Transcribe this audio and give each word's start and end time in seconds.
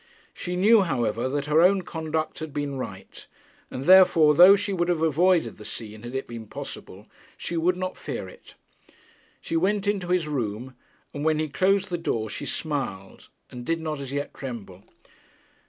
She 0.33 0.55
knew, 0.55 0.81
however, 0.81 1.29
that 1.29 1.45
her 1.45 1.61
own 1.61 1.83
conduct 1.83 2.39
had 2.39 2.51
been 2.51 2.75
right; 2.79 3.23
and 3.69 3.83
therefore, 3.83 4.33
though 4.33 4.55
she 4.55 4.73
would 4.73 4.89
have 4.89 5.03
avoided 5.03 5.57
the 5.59 5.63
scene, 5.63 6.01
had 6.01 6.15
it 6.15 6.25
been 6.27 6.47
possible, 6.47 7.05
she 7.37 7.55
would 7.55 7.77
not 7.77 7.97
fear 7.99 8.27
it. 8.27 8.55
She 9.41 9.55
went 9.55 9.85
into 9.85 10.07
his 10.07 10.27
room; 10.27 10.75
and 11.13 11.23
when 11.23 11.37
he 11.37 11.49
closed 11.49 11.91
the 11.91 11.99
door, 11.99 12.31
she 12.31 12.47
smiled, 12.47 13.29
and 13.51 13.63
did 13.63 13.79
not 13.79 13.99
as 13.99 14.11
yet 14.11 14.33
tremble. 14.33 14.83